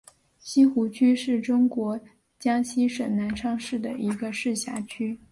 [0.39, 2.01] 西湖区是中国
[2.39, 5.15] 江西省南昌市的一个市辖区。